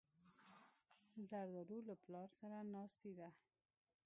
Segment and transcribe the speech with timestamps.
[1.29, 3.29] زردالو له پلار سره ناستې ده.